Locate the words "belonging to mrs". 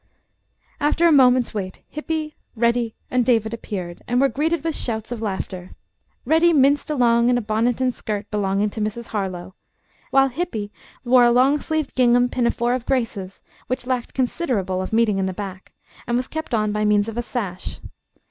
8.31-9.09